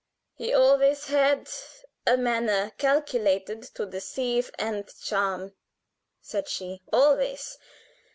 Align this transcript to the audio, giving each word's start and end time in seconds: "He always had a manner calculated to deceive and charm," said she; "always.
"He 0.33 0.51
always 0.51 1.05
had 1.09 1.47
a 2.07 2.17
manner 2.17 2.71
calculated 2.79 3.61
to 3.75 3.85
deceive 3.85 4.49
and 4.57 4.89
charm," 4.99 5.53
said 6.19 6.47
she; 6.49 6.81
"always. 6.91 7.59